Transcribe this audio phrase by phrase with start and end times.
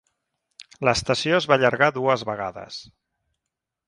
[0.87, 2.81] L'estació es va allargar dues vegades.